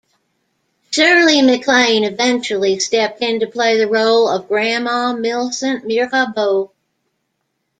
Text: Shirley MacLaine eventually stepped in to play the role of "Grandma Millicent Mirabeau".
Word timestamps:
Shirley 0.89 1.43
MacLaine 1.43 2.03
eventually 2.05 2.79
stepped 2.79 3.21
in 3.21 3.39
to 3.41 3.45
play 3.45 3.77
the 3.77 3.87
role 3.87 4.27
of 4.29 4.47
"Grandma 4.47 5.13
Millicent 5.13 5.85
Mirabeau". 5.85 6.71